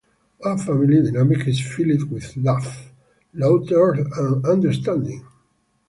[0.43, 2.91] Our family dynamic is filled with love,
[3.35, 5.23] laughter, and understanding.